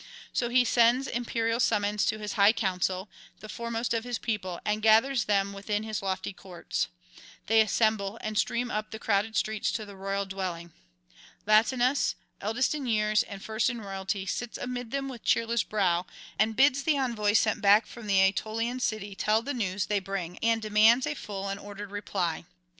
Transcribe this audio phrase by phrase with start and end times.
[0.33, 3.09] So he sends imperial summons to [235 269]his high council,
[3.39, 6.87] the foremost of his people, and gathers them within his lofty courts.
[7.45, 10.73] They assemble, and stream up the crowded streets to the royal dwelling.
[11.45, 16.07] Latinus, eldest in years and first in royalty, sits amid them with cheerless brow,
[16.39, 20.39] and bids the envoys sent back from the Aetolian city tell the news they bring,
[20.39, 22.45] and demands a full and ordered reply.